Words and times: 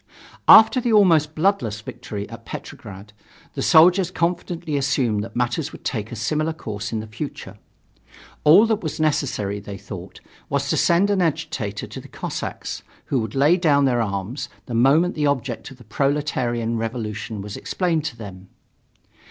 After 0.47 0.81
the 0.81 0.91
almost 0.91 1.35
bloodless 1.35 1.79
victory 1.81 2.27
at 2.31 2.43
Petrograd, 2.43 3.13
the 3.53 3.61
soldiers 3.61 4.09
confidently 4.09 4.75
assumed 4.75 5.23
that 5.23 5.35
matters 5.35 5.71
would 5.71 5.85
take 5.85 6.11
a 6.11 6.15
similar 6.15 6.53
course 6.53 6.91
in 6.91 7.01
the 7.01 7.05
future. 7.05 7.59
All 8.43 8.65
that 8.65 8.81
was 8.81 8.99
necessary, 8.99 9.59
they 9.59 9.77
thought, 9.77 10.19
was 10.49 10.71
to 10.71 10.75
send 10.77 11.11
an 11.11 11.21
agitator 11.21 11.85
to 11.85 12.01
the 12.01 12.07
Cossacks, 12.07 12.81
who 13.05 13.19
would 13.19 13.35
lay 13.35 13.57
down 13.57 13.85
their 13.85 14.01
arms 14.01 14.49
the 14.65 14.73
moment 14.73 15.13
the 15.13 15.27
object 15.27 15.69
of 15.69 15.77
the 15.77 15.83
proletarian 15.83 16.77
revolution 16.77 17.39
was 17.43 17.55
explained 17.55 18.03
to 18.05 18.17
them. 18.17 18.49